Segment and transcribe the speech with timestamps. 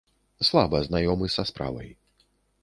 [0.47, 1.93] Слаба знаёмы са справай.